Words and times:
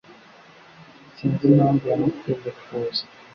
Sinzi 1.15 1.43
impamvu 1.51 1.83
yamuteye 1.91 2.49
kuza. 2.61 3.03